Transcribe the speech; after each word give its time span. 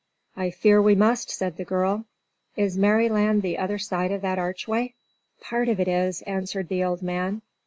"I 0.35 0.49
fear 0.49 0.81
we 0.81 0.95
must," 0.95 1.29
said 1.29 1.57
the 1.57 1.63
girl. 1.63 2.05
"Is 2.55 2.75
Merryland 2.75 3.43
the 3.43 3.59
other 3.59 3.77
side 3.77 4.11
of 4.11 4.23
that 4.23 4.39
archway?" 4.39 4.95
"Part 5.41 5.69
of 5.69 5.79
it 5.79 5.87
is," 5.87 6.23
answered 6.23 6.69
the 6.69 6.83
old 6.83 7.03
man. 7.03 7.43